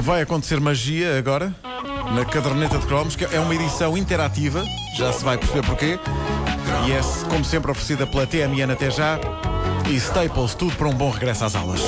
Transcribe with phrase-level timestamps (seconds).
[0.00, 1.54] Vai acontecer magia agora
[2.14, 4.64] na caderneta de cromos, que é uma edição interativa,
[4.96, 5.98] já se vai perceber porquê.
[6.86, 9.18] E é, como sempre, oferecida pela TMN até já
[9.88, 11.82] e Staples, tudo para um bom regresso às aulas.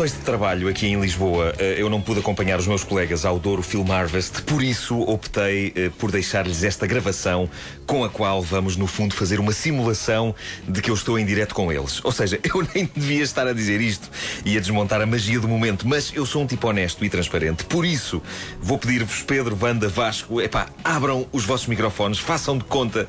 [0.00, 3.38] Questões de trabalho aqui em Lisboa, eh, eu não pude acompanhar os meus colegas ao
[3.38, 7.50] Douro Film Harvest, por isso optei eh, por deixar-lhes esta gravação
[7.86, 10.34] com a qual vamos, no fundo, fazer uma simulação
[10.66, 12.02] de que eu estou em direto com eles.
[12.02, 14.08] Ou seja, eu nem devia estar a dizer isto
[14.42, 17.64] e a desmontar a magia do momento, mas eu sou um tipo honesto e transparente.
[17.64, 18.22] Por isso,
[18.58, 23.06] vou pedir-vos, Pedro, Wanda, Vasco, epá, abram os vossos microfones, façam de conta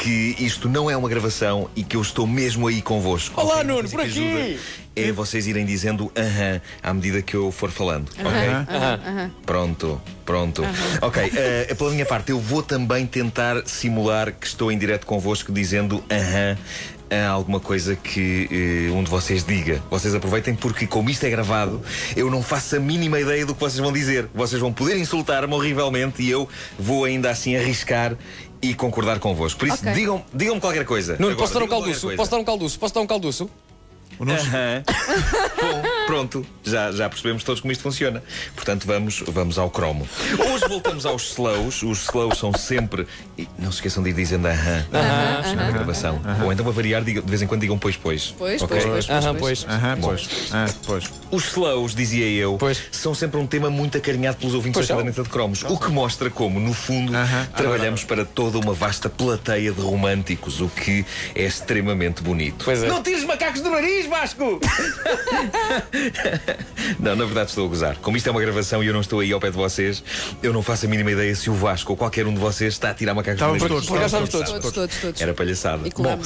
[0.00, 3.38] que isto não é uma gravação e que eu estou mesmo aí convosco.
[3.38, 3.62] Olá?
[3.62, 4.24] Nuno, por que aqui.
[4.24, 4.60] ajuda
[4.96, 8.10] É vocês irem dizendo aham à medida que eu for falando.
[8.18, 9.30] Ok?
[9.44, 10.62] Pronto, pronto.
[11.02, 15.52] Ok, eh, pela minha parte, eu vou também tentar simular que estou em direto convosco
[15.52, 16.56] dizendo aham
[17.10, 19.82] a alguma coisa que eh, um de vocês diga.
[19.90, 21.82] Vocês aproveitem porque, como isto é gravado,
[22.16, 24.28] eu não faço a mínima ideia do que vocês vão dizer.
[24.32, 28.16] Vocês vão poder insultar-me horrivelmente e eu vou ainda assim arriscar
[28.62, 29.58] e concordar convosco.
[29.58, 29.92] Por isso, Ok.
[29.92, 31.14] digam- digam-me qualquer coisa.
[31.14, 32.06] Nuno, Agora, posso dar um digam-me qualquer calduço?
[32.06, 32.16] coisa.
[32.16, 32.78] Posso dar um calduço?
[32.78, 33.50] Posso dar um calduço?
[34.20, 34.82] O Nuno- Aham.
[35.60, 38.22] Bom, pronto, já, já percebemos todos como isto funciona.
[38.54, 40.06] Portanto, vamos, vamos ao cromo.
[40.52, 41.82] Hoje voltamos aos slows.
[41.82, 43.06] Os slows são sempre.
[43.38, 44.84] e não se esqueçam de ir dizendo aham
[45.56, 46.20] na gravação.
[46.44, 48.34] Ou então, para variar, digam- de vez em quando digam pois, pois.
[48.38, 48.76] Pois, Ok?
[48.78, 49.64] pois, pois, Aham, pois.
[49.64, 49.74] pois.
[49.74, 50.28] Aham, pois.
[50.52, 51.04] Ah, pois.
[51.30, 52.78] Os slows, dizia eu, Pois.
[52.92, 54.98] são sempre um tema muito acarinhado pelos ouvintes Pois da são.
[54.98, 55.62] caderneta de cromos.
[55.62, 57.46] O que mostra como, no fundo, Aham.
[57.56, 62.64] trabalhamos para toda uma vasta plateia de românticos, o que é extremamente bonito.
[62.64, 62.88] Pois é.
[62.88, 64.60] Não tires macacos do nariz, Vasco!
[66.98, 67.96] não, na verdade estou a gozar.
[67.98, 70.02] Como isto é uma gravação e eu não estou aí ao pé de vocês,
[70.42, 72.90] eu não faço a mínima ideia se o Vasco ou qualquer um de vocês está
[72.90, 73.86] a tirar Estávamos do nariz.
[73.86, 74.30] todos, todos.
[74.30, 74.30] todos.
[74.30, 75.20] Todos, todos, todos.
[75.20, 75.86] Era palhaçada.
[75.86, 76.18] E Bom,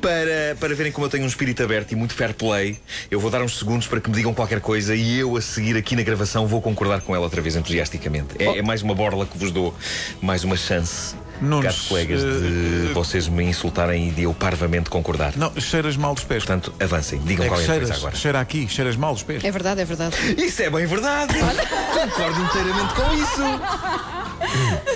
[0.00, 2.78] para, para verem como eu tenho um espírito aberto e muito fair play,
[3.10, 5.76] eu vou dar uns segundos para que me digam qualquer coisa e eu, a seguir
[5.76, 8.36] aqui na gravação, vou concordar com ela outra vez entusiasticamente.
[8.38, 9.74] É, é mais uma borla que vos dou,
[10.20, 14.88] mais uma chance, Nunes, caros colegas, de eh, vocês me insultarem e de eu parvamente
[14.88, 15.34] concordar.
[15.36, 16.44] Não, cheiras mal dos pés.
[16.44, 18.16] Portanto, avancem, digam É qualquer coisa cheiras, agora.
[18.16, 19.44] cheira aqui, cheiras mal dos pés.
[19.44, 20.16] É verdade, é verdade.
[20.38, 21.34] Isso é bem verdade!
[21.92, 23.42] Concordo inteiramente com isso!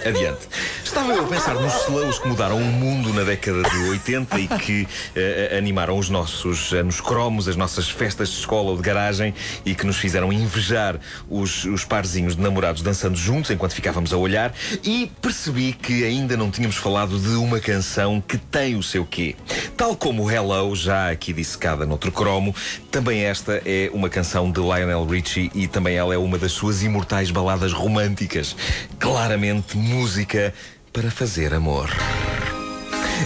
[0.08, 0.48] Adiante.
[0.96, 4.48] Estava eu a pensar nos slows que mudaram o mundo na década de 80 e
[4.48, 9.34] que eh, animaram os nossos anos cromos, as nossas festas de escola ou de garagem
[9.62, 10.98] e que nos fizeram invejar
[11.28, 16.34] os, os parzinhos de namorados dançando juntos enquanto ficávamos a olhar e percebi que ainda
[16.34, 19.36] não tínhamos falado de uma canção que tem o seu quê.
[19.76, 22.54] Tal como Hello, já aqui dissecada noutro cromo,
[22.90, 26.82] também esta é uma canção de Lionel Richie e também ela é uma das suas
[26.82, 28.56] imortais baladas românticas.
[28.98, 30.54] Claramente música
[30.96, 31.90] para fazer amor.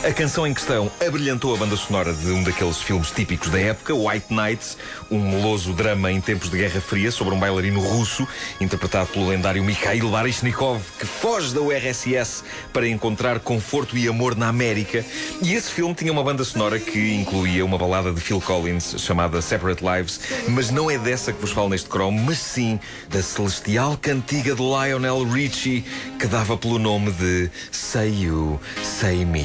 [0.05, 3.93] A canção em questão abrilhantou a banda sonora de um daqueles filmes típicos da época,
[3.93, 4.79] White Nights,
[5.11, 8.27] um meloso drama em tempos de Guerra Fria sobre um bailarino russo,
[8.61, 14.49] interpretado pelo lendário Mikhail Baryshnikov, que foge da URSS para encontrar conforto e amor na
[14.49, 15.05] América.
[15.43, 19.43] E esse filme tinha uma banda sonora que incluía uma balada de Phil Collins chamada
[19.43, 22.81] Separate Lives, mas não é dessa que vos falo neste cromo, mas sim
[23.11, 25.85] da celestial cantiga de Lionel Richie,
[26.19, 29.45] que dava pelo nome de Say You, Say Me.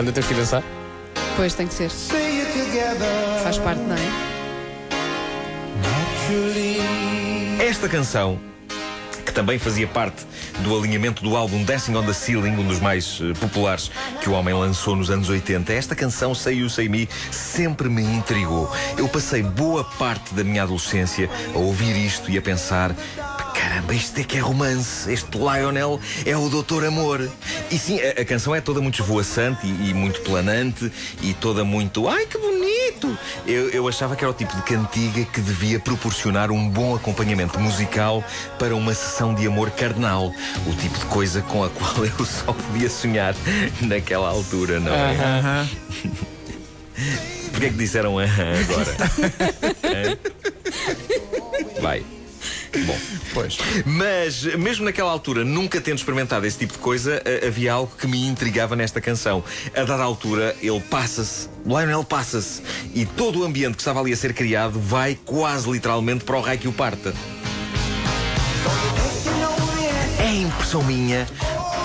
[0.00, 0.62] Wanda, temos que dançar?
[1.36, 1.90] Pois tem que ser.
[3.42, 4.30] Faz parte, não é?
[7.62, 8.40] Esta canção,
[9.26, 10.24] que também fazia parte
[10.60, 13.90] do alinhamento do álbum Dancing on the Ceiling, um dos mais eh, populares
[14.22, 18.02] que o homem lançou nos anos 80, esta canção, Say You, Say Me, sempre me
[18.02, 18.70] intrigou.
[18.96, 22.94] Eu passei boa parte da minha adolescência a ouvir isto e a pensar.
[23.60, 25.12] Caramba, isto é que é romance.
[25.12, 27.30] Este Lionel é o Doutor Amor.
[27.70, 30.90] E sim, a, a canção é toda muito esvoaçante e, e muito planante
[31.22, 32.08] e toda muito.
[32.08, 33.18] Ai que bonito!
[33.46, 37.60] Eu, eu achava que era o tipo de cantiga que devia proporcionar um bom acompanhamento
[37.60, 38.24] musical
[38.58, 40.32] para uma sessão de amor carnal.
[40.66, 43.34] O tipo de coisa com a qual eu só podia sonhar
[43.82, 45.16] naquela altura, não é?
[45.16, 45.68] Aham.
[47.50, 48.96] Porquê é que disseram aham agora?
[51.76, 51.82] Hã?
[51.82, 52.19] Vai.
[52.78, 52.98] Bom.
[53.34, 53.58] Pois.
[53.84, 58.26] Mas, mesmo naquela altura, nunca tendo experimentado esse tipo de coisa, havia algo que me
[58.26, 59.42] intrigava nesta canção.
[59.74, 62.62] A dada altura, ele passa-se, Lionel passa-se,
[62.94, 66.40] e todo o ambiente que estava ali a ser criado vai quase literalmente para o
[66.40, 67.14] raio que o parta.
[70.18, 71.26] É impressão minha,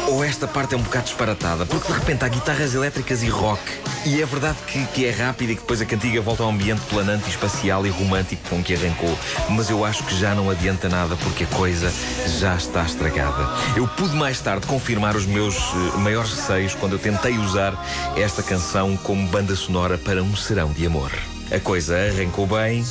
[0.07, 3.61] Ou esta parte é um bocado disparatada, porque de repente há guitarras elétricas e rock.
[4.05, 6.81] E é verdade que, que é rápida e que depois a cantiga volta ao ambiente
[6.81, 9.17] planante, espacial e romântico com que arrancou.
[9.49, 11.91] Mas eu acho que já não adianta nada porque a coisa
[12.39, 13.49] já está estragada.
[13.75, 17.73] Eu pude mais tarde confirmar os meus uh, maiores receios quando eu tentei usar
[18.15, 21.11] esta canção como banda sonora para um serão de amor.
[21.51, 22.85] A coisa arrancou bem.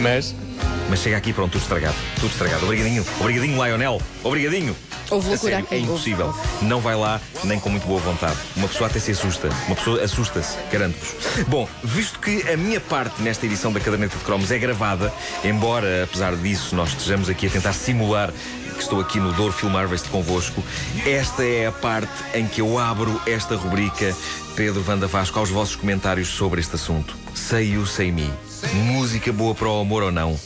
[0.00, 0.45] Mas.
[0.88, 1.96] Mas chega aqui, pronto, tudo estragado.
[2.16, 2.64] Tudo estragado.
[2.64, 3.04] Obrigadinho.
[3.20, 4.00] Obrigadinho, Lionel.
[4.22, 4.76] Obrigadinho.
[5.10, 5.74] Houve loucura sério, aqui.
[5.74, 6.34] é impossível.
[6.62, 8.36] Não vai lá, nem com muito boa vontade.
[8.56, 9.48] Uma pessoa até se assusta.
[9.66, 11.44] Uma pessoa assusta-se, garanto-vos.
[11.46, 15.12] Bom, visto que a minha parte nesta edição da Caderneta de Cromos é gravada,
[15.44, 18.32] embora, apesar disso, nós estejamos aqui a tentar simular
[18.76, 20.62] que estou aqui no Douro Film Harvest convosco,
[21.06, 24.14] esta é a parte em que eu abro esta rubrica
[24.54, 27.16] Pedro Vanda Vasco aos vossos comentários sobre este assunto.
[27.34, 28.30] Sei you, sei me.
[28.74, 30.38] Música boa para o amor ou não?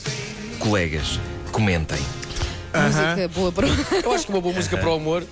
[0.61, 1.19] Colegas,
[1.51, 1.99] comentem.
[2.73, 3.67] Música boa para.
[4.05, 5.25] Eu acho que uma boa música para o amor,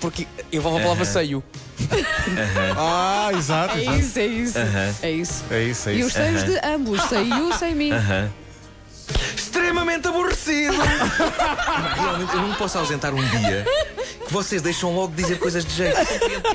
[0.00, 1.42] porque envolve a palavra seio.
[2.76, 3.98] Ah, exato, É exato.
[4.00, 4.58] isso, é isso.
[4.58, 4.94] Aham.
[5.02, 5.44] É isso.
[5.50, 6.08] É isso, é E isso.
[6.08, 7.92] os seios de ambos, you, sei me.
[7.92, 8.30] Aham.
[9.34, 10.74] Extremamente aborrecido!
[11.96, 13.64] Realmente, eu não posso ausentar um dia
[14.28, 15.96] que vocês deixam logo dizer coisas de jeito.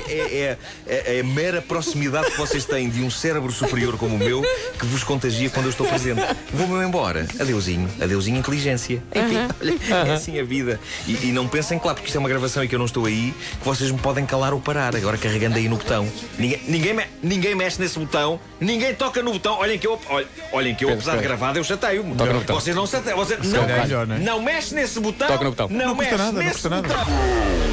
[0.08, 4.14] É, é, é, é a mera proximidade que vocês têm de um cérebro superior como
[4.14, 4.42] o meu
[4.78, 6.22] que vos contagia quando eu estou presente.
[6.52, 7.26] Vou-me embora.
[7.38, 7.88] Adeusinho.
[8.00, 9.02] Adeusinho, inteligência.
[9.14, 10.78] Enfim, olha, é assim a vida.
[11.06, 13.06] E, e não pensem, claro, porque isto é uma gravação e que eu não estou
[13.06, 16.08] aí, que vocês me podem calar ou parar, agora carregando aí no botão.
[16.38, 19.58] Ninguém, ninguém, me- ninguém mexe nesse botão, ninguém toca no botão.
[19.58, 22.14] Olhem que eu, olhem, olhem que eu apesar de gravado, eu chateio-me.
[22.14, 22.54] Botão.
[22.54, 23.18] Vocês não chateiam.
[23.18, 24.18] Vocês, não, é não é?
[24.20, 25.26] não mexe nesse botão.
[25.26, 25.68] Toca no botão.
[25.68, 27.63] Não, Não custa mexe nada, não nesse custa nada.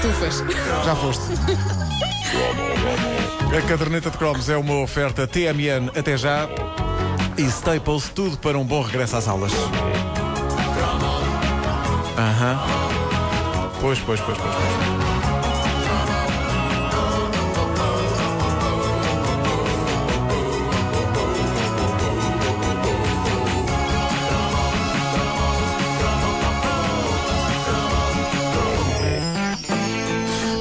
[0.00, 0.44] Tufas.
[0.84, 1.24] Já foste.
[3.56, 6.48] A caderneta de cromos é uma oferta TMN até já
[7.36, 9.52] e Staples, tudo para um bom regresso às aulas.
[12.16, 12.58] Aham.
[13.80, 14.54] Pois, pois, pois, pois.
[14.54, 15.07] pois.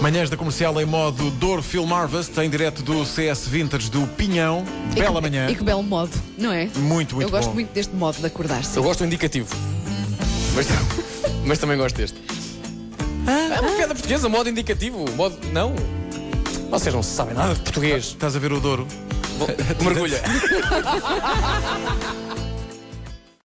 [0.08, 4.64] Manhãs da comercial em modo Douro Film Harvest, em direto do CS Vintage do Pinhão.
[4.94, 5.50] Bela e que, manhã.
[5.50, 6.70] E que belo modo, não é?
[6.78, 7.56] Muito, muito Eu gosto bom.
[7.56, 8.78] muito deste modo de acordar-se.
[8.78, 9.54] Eu gosto do indicativo.
[10.56, 10.66] Mas,
[11.46, 12.18] mas também gosto deste.
[13.28, 15.04] É uma piada portuguesa, modo indicativo.
[15.12, 15.38] Modo.
[15.52, 15.76] Não.
[16.72, 18.06] Vocês não sabem nada de português.
[18.06, 18.88] Estás a ver o Douro?
[19.84, 20.22] Mergulha.